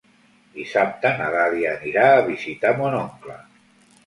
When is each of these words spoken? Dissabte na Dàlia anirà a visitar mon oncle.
Dissabte 0.53 1.11
na 1.19 1.27
Dàlia 1.35 1.75
anirà 1.75 2.07
a 2.15 2.25
visitar 2.31 2.73
mon 2.81 2.97
oncle. 3.03 3.39